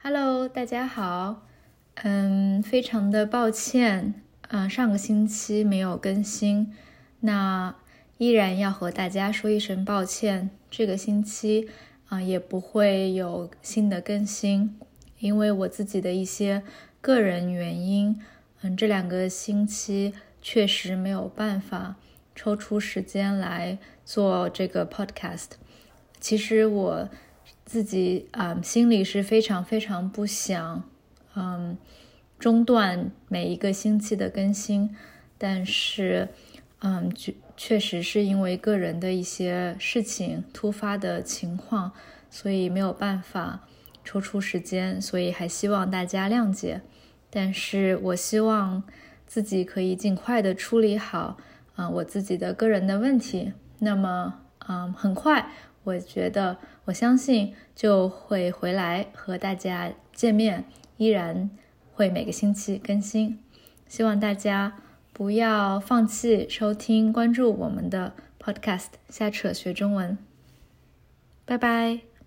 [0.00, 1.44] Hello，大家好。
[1.96, 4.14] 嗯，非常的抱歉，
[4.48, 6.72] 嗯，上个星期没有更新，
[7.20, 7.74] 那
[8.16, 10.50] 依然要和大家说一声抱歉。
[10.70, 11.68] 这个星期
[12.08, 14.78] 啊，也不会有新的更新，
[15.18, 16.62] 因为我自己的一些
[17.00, 18.22] 个人原因，
[18.62, 21.96] 嗯，这两个星期确实没有办法
[22.36, 25.48] 抽出时间来做这个 podcast。
[26.20, 27.08] 其实我。
[27.68, 30.82] 自己啊，心里是非常非常不想，
[31.34, 31.76] 嗯，
[32.38, 34.96] 中断每一个星期的更新，
[35.36, 36.30] 但是，
[36.78, 41.92] 嗯，确确实是因为个人的一些事情突发的情况，
[42.30, 43.66] 所以没有办法
[44.02, 46.80] 抽出时间，所以还希望大家谅解。
[47.28, 48.82] 但是我希望
[49.26, 51.36] 自己可以尽快的处理好
[51.76, 53.52] 啊我自己的个人的问题。
[53.80, 55.50] 那么，嗯，很快。
[55.88, 60.64] 我觉得，我相信就会回来和大家见面，
[60.98, 61.50] 依然
[61.94, 63.38] 会每个星期更新。
[63.86, 70.18] 希望大家不要放弃收听、关注我们的 Podcast，瞎扯学中文。
[71.46, 72.17] 拜拜。